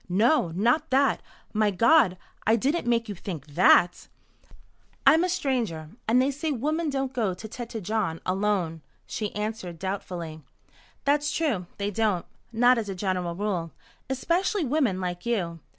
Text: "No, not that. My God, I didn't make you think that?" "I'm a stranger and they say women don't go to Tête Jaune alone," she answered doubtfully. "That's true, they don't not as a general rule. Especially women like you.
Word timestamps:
"No, 0.09 0.49
not 0.55 0.89
that. 0.89 1.21
My 1.53 1.69
God, 1.69 2.17
I 2.47 2.55
didn't 2.55 2.87
make 2.87 3.07
you 3.07 3.13
think 3.13 3.45
that?" 3.45 4.07
"I'm 5.05 5.23
a 5.23 5.29
stranger 5.29 5.91
and 6.07 6.19
they 6.19 6.31
say 6.31 6.51
women 6.51 6.89
don't 6.89 7.13
go 7.13 7.35
to 7.35 7.47
Tête 7.47 7.79
Jaune 7.83 8.19
alone," 8.25 8.81
she 9.05 9.31
answered 9.35 9.77
doubtfully. 9.77 10.41
"That's 11.05 11.31
true, 11.31 11.67
they 11.77 11.91
don't 11.91 12.25
not 12.51 12.79
as 12.79 12.89
a 12.89 12.95
general 12.95 13.35
rule. 13.35 13.73
Especially 14.09 14.65
women 14.65 14.99
like 14.99 15.23
you. 15.27 15.59